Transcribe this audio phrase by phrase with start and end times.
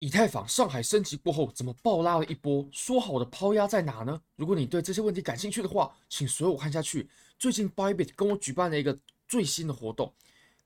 [0.00, 2.66] 以太坊上海升级过后，怎么暴拉了一波？
[2.72, 4.18] 说好的抛压在哪呢？
[4.34, 7.06] 如果你对这些问题感兴趣的话，请随我看下去。
[7.38, 10.10] 最近 Bybit 跟我举办了一个最新的活动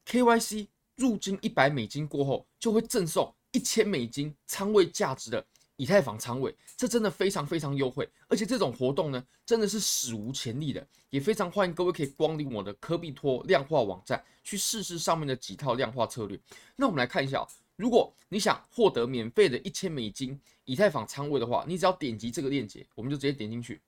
[0.07, 5.45] ，KYC 入金一百美金过后，就会赠送一千美金仓位价值的
[5.75, 8.09] 以太坊仓位，这真的非常非常优惠。
[8.29, 16.39] 而且这种活动呢，真的是史无前例的，也非常欢迎各位可以光临我的科币托量化网站，去试试上面的几套量化策略。
[16.77, 17.45] 那我们来看一下。
[17.77, 23.81] 如果你想获得免费的一千美金以太坊仓位的话，你只要点击这个链接，我们就直接点进去。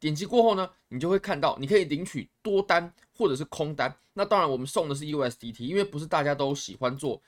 [0.00, 3.96] 点击过后呢，你就会看到你可以领取多单或者是空单。
[4.12, 7.22] 那当然，我们送的是 USDT，因为不是大家都喜欢做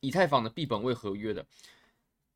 [0.00, 1.44] 以太坊的币本位合约的。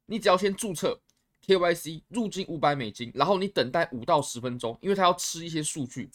[0.04, 1.00] 你只要先注册
[1.46, 6.10] KYC 入金五百美金，然后你等待五到十分钟，因为它要吃一些数据，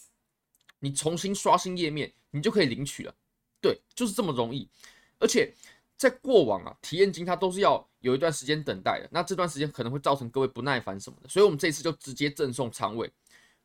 [0.79, 3.13] 你重新刷新页面，你就可以领取了。
[3.59, 4.69] 对，就是这么容易，
[5.17, 5.51] 而且。
[6.01, 13.07] 在过往啊，体验金它都是要有一段时间等待的，那这段时间可能会造成各位不耐烦什么的，所以我们这次就直接赠送仓位，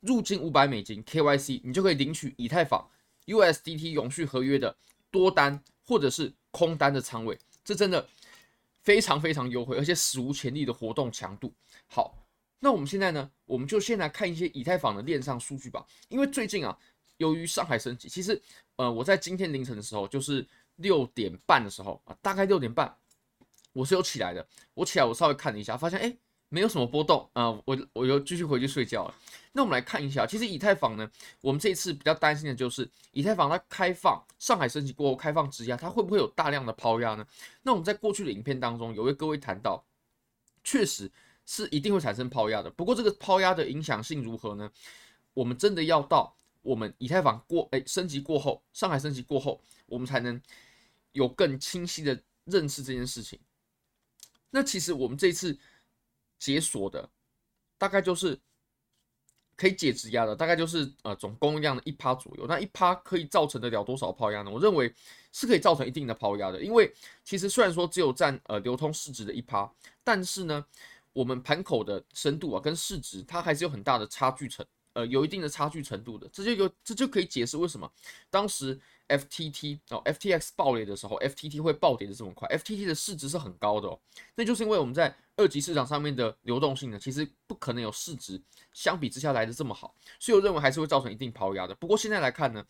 [0.00, 2.86] 入金五百美金 KYC，你就可以领取以太坊
[3.24, 4.76] USDT 永续合约的
[5.10, 8.06] 多单或者是空单的仓位，这真的
[8.82, 11.50] 非常非常优惠，而且史无前例的活动强度。
[11.86, 12.14] 好，
[12.60, 16.76] 那我们现在呢，我们就先来看一些以太坊的链上数据吧，因为最近啊，
[17.16, 18.38] 由于上海升级，其实
[18.76, 20.46] 呃，我在今天凌晨的时候就是。
[20.76, 22.94] 六点半的时候啊，大概六点半，
[23.72, 24.46] 我是有起来的。
[24.74, 26.14] 我起来，我稍微看了一下，发现哎，
[26.48, 29.14] 没有什么波动啊，我我又继续回去睡觉了。
[29.52, 31.10] 那我们来看一下，其实以太坊呢，
[31.40, 37.26] 我们这一次比较担心的就是以太坊它开放上海升级过后开放质押，它会不会有大量的抛压呢？
[37.62, 39.82] 那我们在过去的影片当中有为各位谈到，
[40.62, 41.10] 确实
[41.46, 42.68] 是一定会产生抛压的。
[42.70, 44.70] 不过这个抛压的影响性如何呢？
[45.32, 50.38] 我们真的要到我们以太坊过哎升级过后，上海升级过后，我们才能。
[51.16, 53.40] 有更清晰的认识这件事情。
[54.50, 55.58] 那其实我们这次
[56.38, 57.08] 解锁的
[57.78, 58.38] 大概就是
[59.56, 62.46] 可以解质压的，大概就是呃总供应量的一趴左右。
[62.46, 64.50] 那一趴可以造成得了多少抛压呢？
[64.50, 64.94] 我认为
[65.32, 66.92] 是可以造成一定的抛压的，因为
[67.24, 69.70] 其实虽然说只有占呃流通市值的一趴，
[70.04, 70.62] 但是呢，
[71.14, 76.28] 我们盘口的深度啊跟市值它还是有很大的差距程，呃有一定的差距程度的。
[76.28, 77.90] 这就有这就可以解释为什么
[78.28, 78.78] 当时。
[79.08, 83.98] FTT 哦，FTX 暴雷的时候，FTT 会暴跌的这么快，FTT 的市值是很高的哦，
[84.34, 88.40] 那就是因为我们在二级市场上面的流动性呢，其实不可能有市值
[88.72, 91.74] 相比之下来的这么好，所以我认为还是会造成一定抛压的。
[91.74, 92.64] 不过现在来看呢，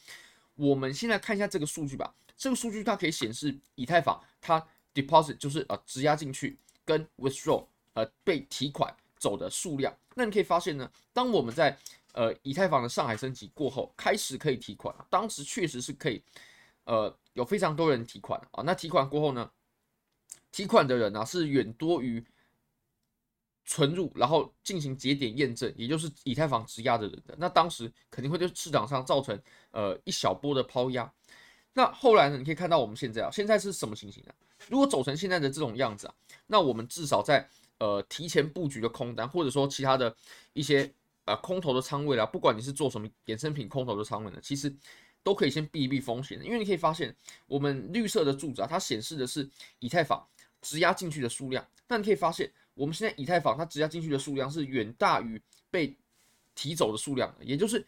[0.54, 4.64] 我们现在看一下这个数据吧，这个数据它可以显示以太坊它
[4.94, 7.64] deposit 就是呃质押进去跟 withdraw
[7.94, 11.78] 呃被提款走的数量，那你可以发现呢，当我们在
[12.16, 16.22] 呃，以太坊的上海升级过后，开始可以提款，当时确实是可以，
[16.84, 18.62] 呃，有非常多人提款啊。
[18.62, 19.50] 那提款过后呢，
[20.50, 22.25] 提款的人呢、啊、是远多于
[23.66, 27.37] 存入，然后进行节点验证，也就是以太坊质押的人的。
[27.37, 29.38] 那当时肯定会对市场上造成
[29.72, 31.12] 呃一小波的抛压。
[31.75, 34.33] 那后来呢，你可以看到我们现在啊，现在是什么情形呢？
[34.71, 36.15] 如果走成现在的这种样子啊，
[36.47, 37.47] 那我们至少在
[37.77, 40.16] 呃提前布局的空单，或者说其他的
[40.54, 40.91] 一些。
[41.26, 44.72] 啊，空头的仓位啦，不管你是做什么衍生品空头的仓位呢，其实
[45.25, 47.14] 都可以先避一避风险的，因为你可以发现，
[47.48, 49.47] 我们绿色的柱子啊，它显示的是
[49.81, 50.25] 以太坊
[50.62, 55.92] 质押进去的数量，那你可以发现，我们现在以太坊它质押进去的数量是远大于被
[56.54, 57.84] 提走的数量的，也就是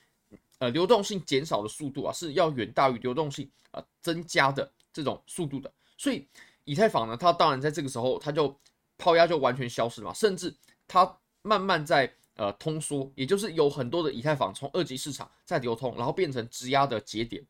[0.58, 6.26] 呃流动性减少的速度啊，是要远大于流动性啊增加的这种速度的，所以
[6.64, 8.52] 以太坊呢，它当然在这个时候它就
[8.96, 10.52] 抛压就完全消失了嘛，甚至
[10.88, 12.12] 它慢慢在。
[12.38, 17.44] 呃，通缩，也就是有很多的以太坊从二级市场再流通，然后变成质押的节点。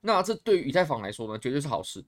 [0.00, 2.02] 那这对于以太坊来说呢，绝对是好事。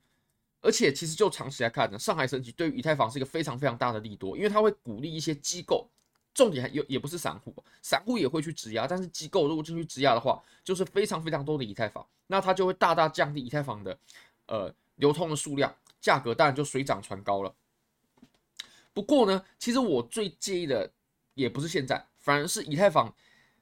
[0.63, 5.87] 而且，其实就长期来看呢，上海升级对于以太坊是一个非常非常大的利多，因为它会鼓励一些机构，
[6.33, 13.99] 重点还有也不是散户，散户也会去质押，但是机构如果进去质押的话，就是非常非常多的以太坊，那它就会大大降低以太坊的
[14.47, 17.55] 呃流通的数量，价格当然就水涨船高了。
[18.95, 20.91] 不过呢，其实我最介意的。
[21.35, 23.15] 也不是现在，反而是以太坊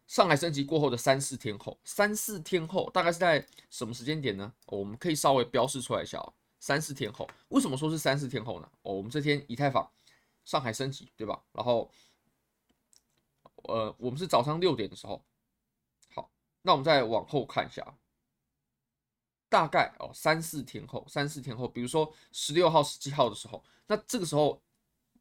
[0.07, 4.53] 上海升级过后的三四天后，三四天后大概是在什么时间点呢？
[4.67, 6.35] 我们可以稍微标示出来一下哦。
[6.61, 8.71] 三四天后，为什么说是三四天后呢？
[8.83, 9.91] 哦，我们这天以太坊
[10.45, 11.43] 上海升级，对吧？
[11.53, 11.91] 然后，
[13.65, 15.25] 呃，我们是早上六点的时候。
[16.15, 16.31] 好，
[16.61, 17.97] 那我们再往后看一下，
[19.49, 24.61] 大概哦三四天后，三四天后，比如说十六号、十七号的时候，那这个时候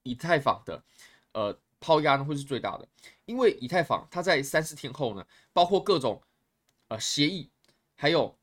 [0.04, 0.84] 以太坊的
[1.32, 1.58] 呃。
[1.82, 2.88] 抛压呢会是最大的，
[3.26, 6.22] 因为以太坊它在三四天后呢，包括各种
[6.88, 7.50] 呃协议，
[7.96, 8.34] 还有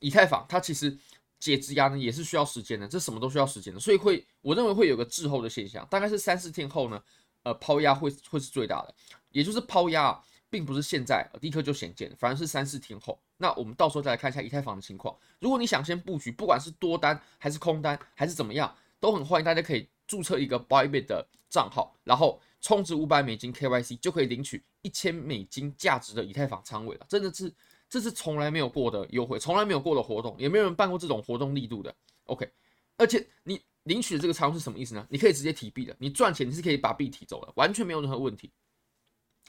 [0.00, 0.96] 以太坊它其实
[1.38, 7.02] 解质押呢也是需要时间的，这什么都需要时间的，所以会我认为会有个滞后的现象，大概是三四天后呢，
[7.42, 8.94] 呃，抛压会会是最大的，
[9.30, 10.18] 也就是抛压，
[10.48, 13.20] 并不是现在立刻就显见，反而是三四天后。
[13.36, 15.14] 那我们到时候再来看一下以太坊的情况。
[15.40, 27.52] 如果你想先布局，不管是多单还是空单还是怎么样，都很欢迎大家可以注册一个 Bybit 的账号，然后充值五百美金 KYC 就可以领取一千美金价值的以太坊仓位了，真的是。
[27.90, 31.94] 这是从来没有过的优惠，从来没有过的活动，也没有人办过这种活动力度的。
[32.24, 32.50] OK，
[32.96, 35.06] 而且你领取的这个仓位是什么意思呢？
[35.08, 38.50] 你可以直接提币的，你赚钱你是可以把币提走的，完全没有任何问题。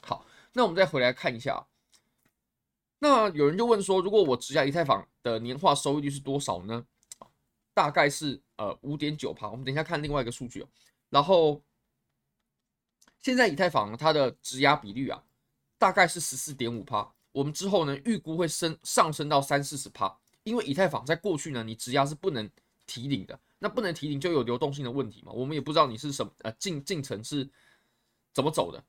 [0.02, 1.66] 好，那我们再回来看一下。
[3.00, 6.86] 那有人就问说，如果我质押以太坊的年化收益率是多少呢？
[7.76, 9.50] 大概是呃五点九趴。
[9.50, 10.68] 我们等一下看另外一个数据哦。
[11.10, 11.62] 然后
[13.20, 15.22] 现在以太坊它的质押比率啊，
[15.76, 17.06] 大概是十四点五趴。
[17.32, 22.50] 我们之后呢，预估会升上升到三四十趴，因为以太坊在过去呢，你质押是不能
[22.86, 27.46] 提领的，那不能提领就有流动性的问题嘛，我们也不知道你是什么呃进进程是
[28.32, 28.82] 怎么走的，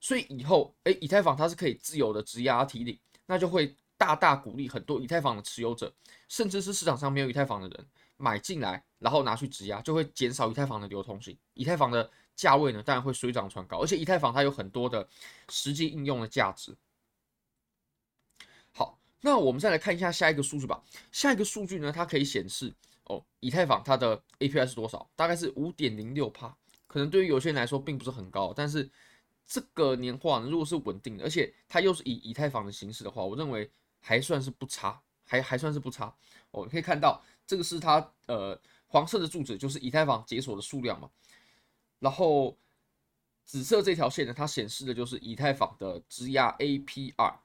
[0.00, 5.90] 所以以后诶，以太坊它是可以自由的质押提领，那就会大大鼓励很多以太坊的持有者，
[6.28, 15.08] 甚至是市场上没有以太坊的人买进来，然后拿去质押，就会减少以太坊的流通性，以太坊的价位呢当然会水涨船高，而且以太坊它有很多的
[15.48, 16.76] 实际应用的价值。
[18.72, 20.82] 好那我们再来看一下下一个数据吧。
[21.12, 22.74] 下一个数据呢，它可以显示
[23.04, 25.08] 哦，以太坊它的 APY 是多少？
[25.16, 26.54] 大概是五点零六趴。
[26.86, 28.88] 可能对于有些人来说并不是很高，但是
[29.46, 33.68] 这个年化呢，如果是稳定的，而且它又是以以太坊的形式的话，我认为
[34.00, 36.14] 还算是不差，还还算是不差。
[36.50, 41.10] 我哦，可以看到这个是它呃黄色的柱子，就是以太坊解锁的数量嘛。
[41.98, 42.56] 然后
[43.44, 47.36] 紫色这条线呢，它显示的就是以太坊的质押 APR。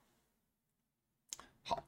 [1.63, 1.87] 好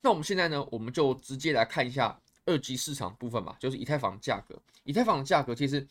[0.00, 4.60] 那我们现在呢，我们就直接来看一下二级市场部分吧，就是以太坊价格。
[4.84, 5.84] 以太坊的价格其实，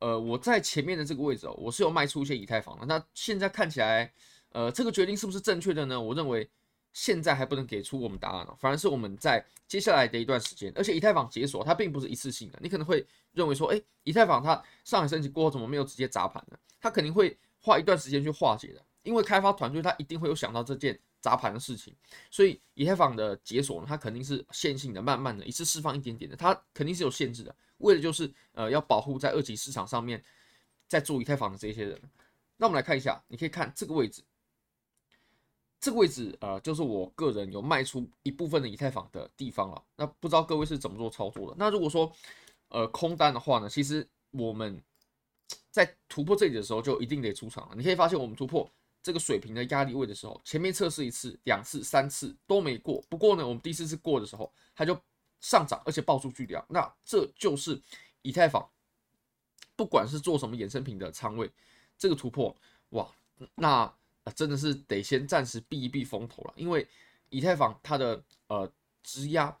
[0.00, 2.86] 呃，我在前面的这个位置哦，我是有卖出一些以太坊的。
[2.86, 4.12] 那现在看起来，
[4.48, 6.00] 呃，这个决定是不是正确的呢？
[6.00, 6.50] 我认为
[6.92, 16.58] 现在还不能给出我们答案哦，反而是我们在接下来的一段时间，而且以太坊解锁它并不是一次性的，你可能会认为说，哎，以太坊它上海升级过后怎么没有直接砸盘呢？
[16.80, 20.98] 它肯定会花一段时间去化解的，因为开发团队它一定会有想到这件。
[21.22, 21.94] 砸盘的事情，
[22.30, 30.24] 所以以太坊的解锁呢，它肯定是线性的，慢慢的一次释放一点点的，它肯定是有限制的，为的就是呃要保护在二级市场上面
[30.88, 32.00] 在做以太坊的这些人。
[32.56, 34.22] 那我们来看一下，你可以看这个位置，
[35.80, 39.82] 这个位置呃就是我个人有卖出一部分的以太坊的地方了。
[39.96, 41.56] 那不知道各位是怎么做操作的？
[41.58, 42.12] 那如果说
[42.68, 44.80] 呃空单的话呢，其实我们
[45.70, 47.74] 在突破这里的时候就一定得出场了。
[47.74, 48.70] 你可以发现我们突破。
[49.02, 53.02] 这个水平的压力位的时候，前面测试一次、两次、三次都没过。
[53.08, 54.94] 不过呢，我们第四次过的时候，它就
[55.40, 56.62] 上涨，而且爆出巨量。
[56.68, 57.80] 那这就是
[58.20, 58.68] 以太坊，
[59.74, 61.50] 不管是做什么衍生品的仓位，
[61.96, 62.54] 这个突破，
[62.90, 63.10] 哇，
[63.54, 63.90] 那
[64.30, 66.52] 真的是得先暂时避一避风头了。
[66.56, 66.86] 因为
[67.28, 68.70] 以太坊它的呃
[69.02, 69.56] 质押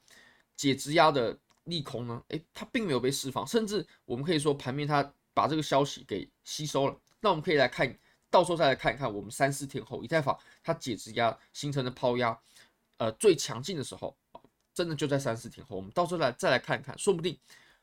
[0.56, 6.96] 解质押的利空呢，诶，它并没有被释放，甚至我们可以说盘面它把这个消息给吸收了。
[7.20, 7.98] 那我们可以来看。
[8.32, 12.40] 到时候再来看一看，我们三四天后以太坊它解质押形成的抛压，
[12.96, 14.16] 呃，最强劲的时候，
[14.72, 15.74] 真的就在三四天后。
[15.74, 17.36] 我们到时候来再来看一看，说不定，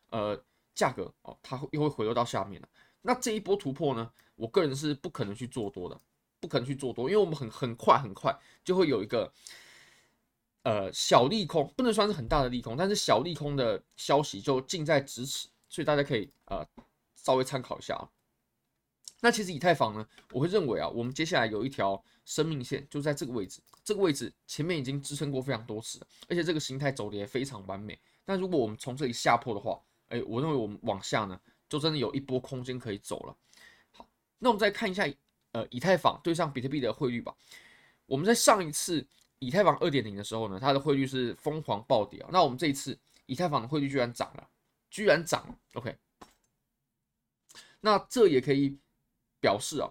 [0.10, 0.42] 呃，
[0.74, 2.70] 价格哦，它会又会回落到下面了。
[3.02, 6.00] 那这一波突破呢，我个人是不可能去做多的，
[6.40, 9.32] 不可能去做多，因为我们很很快很快就会有一个，
[10.64, 16.66] 呃，小利空，不能算是很大的利空，但是小利空的消息就近在咫尺，所以大家可以呃
[17.16, 18.10] 稍微参考一下啊。
[19.20, 23.60] 那其实以太坊呢，我会认为啊，我们接下来有一条生命线，就在这个位置。
[23.84, 28.00] 这个位置前面已经支撑过非常多次，而且这个形态走的也非常完美。
[28.26, 33.36] 但如果我们从这里下破的话，哎，我认为我们往下呢，就真的有一波空间可以走了。
[33.92, 35.08] 好，那我们再看一下，
[35.58, 37.36] 呃，以太坊对上比特币的汇率吧。
[38.06, 39.06] 我们在上一次
[39.40, 42.30] 以太坊二点零的时候呢，它的汇率是疯狂暴跌啊。
[42.32, 44.48] 那我们这一次以太坊的汇率居然涨了，
[44.90, 45.56] 居然涨了。
[45.74, 45.96] OK，
[47.82, 48.78] 那这也可以。
[49.40, 49.88] 表示啊，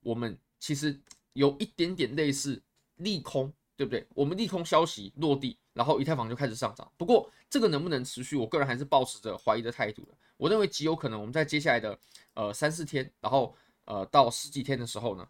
[0.00, 0.98] 我们其实
[1.32, 2.62] 有一点点类似
[2.94, 4.06] 利空，对不对？
[4.14, 6.90] 我们利空消息落地，然后以太坊就开始上涨。
[6.96, 10.16] 不过这个能不能持续，我个人还是抱持着怀疑的态度的。
[10.36, 11.98] 我认为极有可能，我们在接下来的
[12.34, 13.54] 呃三四天，然后
[13.84, 15.28] 呃到十几天的时候呢，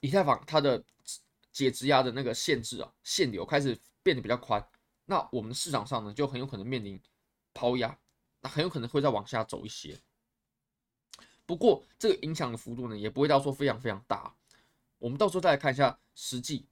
[0.00, 0.82] 以太坊它的
[1.52, 4.64] 解质押的那个限制啊，限流开始变得比较宽，
[5.06, 7.00] 那我们市场上呢就很有可能面临
[7.52, 7.98] 抛压，
[8.40, 9.98] 那很有可能会再往下走一些。
[11.44, 14.32] 不过这个影响的幅度呢，也不会到说非常非常大。
[14.98, 16.64] 我们到时候再来看一下实际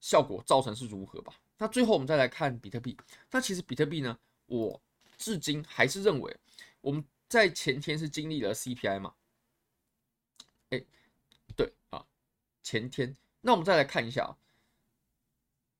[0.00, 1.34] 效果造成是如何吧。
[1.58, 2.96] 那最后我们再来看比特币。
[3.30, 4.80] 那其实比特币呢，我
[5.18, 6.34] 至今还是认为，
[6.80, 9.12] 我们在前天是经历了 CPI 嘛？
[10.70, 10.84] 哎，
[11.56, 12.04] 对啊，
[12.62, 13.16] 前天。
[13.40, 14.36] 那我们再来看一下，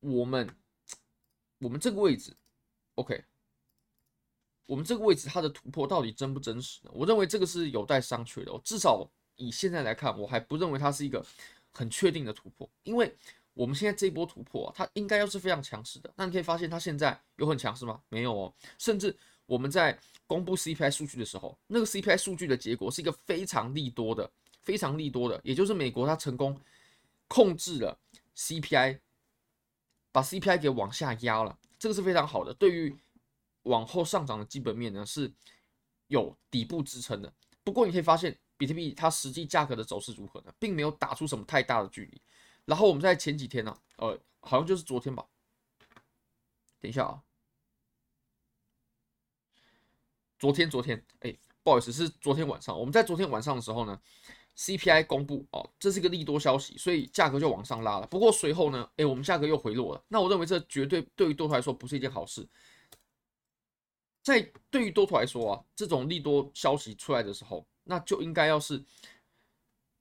[0.01, 0.49] 我们
[1.59, 2.37] 我们这个位置
[2.95, 3.25] ，OK，
[4.67, 6.91] 我们这个位置它的突破到底真不真实呢？
[6.95, 8.61] 我认为这个是有待商榷的。
[8.65, 11.25] 至少以现在来看，我还不认为它是一个
[11.73, 13.15] 很确定的突破，因为。
[13.55, 16.09] 我们现在这一波突破啊，它应该要是非常强势的。
[16.15, 18.01] 那你可以发现，它现在有很强势吗？
[18.09, 18.55] 没有哦。
[18.79, 19.13] 甚至
[19.47, 24.31] 我们在公布 CPI 数据的时候，那个 CPI 数据的结果是一个非常利多的，
[24.69, 26.61] 非常利多的，也就是美国它成功
[27.27, 27.99] 控制了
[28.37, 29.01] CPI，
[30.13, 31.59] 把 CPI 给往下压了。
[31.79, 32.95] 这个是非常好的，对于
[33.63, 35.33] 往后上涨的基本面呢是
[36.09, 37.33] 有底部支撑的。
[37.65, 40.53] 不过你可以发现，比特币它实际价格的走势如何呢？
[40.59, 42.21] 并没有打出什么太大的距离。
[42.67, 45.27] 然后我们在前几天呢、啊，呃，好像就是昨天吧。
[46.79, 47.23] 等一下啊，
[50.39, 52.79] 昨天昨天，哎，不好意思，是昨天晚上。
[52.79, 53.99] 我们在昨天晚上的时候呢
[54.59, 58.07] ，CPI 公布哦，这是一个利多消息，所以价格就往上拉了。
[58.09, 60.05] 不过随后呢，哎，我们价格又回落了。
[60.09, 62.47] 那我认为这绝对对于多头来说不是一件好事。
[64.23, 68.85] 在对于多头来说啊，这种利多消息出来的时候，那就应该要是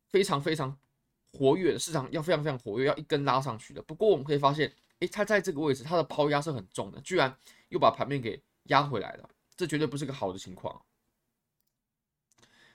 [0.09, 0.77] 非常非常。
[1.33, 3.81] 活跃的市场要非常非常活跃，要一根拉上去的。
[3.83, 7.37] 不过我们可以发现，诶，它在这个位置，它的抛压是很重的，居然
[7.69, 10.81] 又把盘面给压回来了，这绝对不是个好的情况。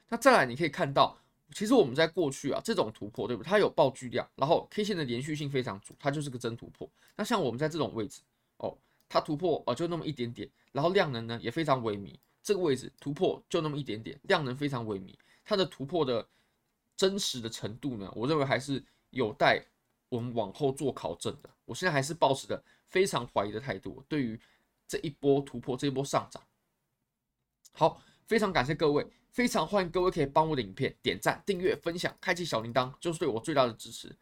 [0.08, 1.22] 那再来，你可以看到，
[1.54, 3.49] 其实我们在过去啊，这种突破，对不对？
[3.49, 6.88] 它有爆巨量，然后 K 线的连续性非常足，它就是个真突破。
[7.16, 8.23] 那像我们在这种位置，
[8.59, 8.76] 哦，
[9.09, 16.26] 它突破哦，就那么一点点，然后量能呢也非常萎靡，这个位置突破就那么一点点，量能非常萎靡，它的突破的。
[16.94, 18.80] 真实的程度呢，我认为还是
[19.11, 19.61] 有待
[20.09, 21.50] 我们往后做考证的。
[21.64, 24.38] 我现在还是保持着非常怀疑的态度，对于
[24.87, 26.40] 这一波突破、这一波上涨。
[27.73, 34.14] 好，非常感谢各位，非常欢迎各位可以帮我的影片点赞、订阅、分享、开启小铃铛，就是对我最大的支持。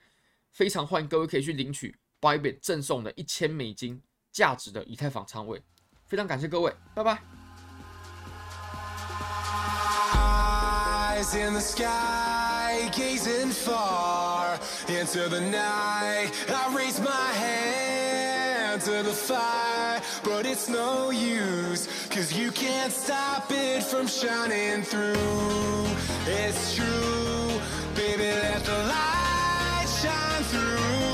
[0.52, 4.00] 非常欢迎各位可以去领取 Bybit 赠送的一千美金
[4.30, 5.60] 价值的以太坊仓位。
[6.06, 7.20] 非常感谢各位，拜拜。
[11.34, 20.46] In the sky, Gazing far into the night, I raise my hand to the fire, but
[20.46, 25.16] it's no use, cause you can't stop it from shining through.
[26.24, 27.60] It's true,
[27.96, 31.09] baby, let the light shine through.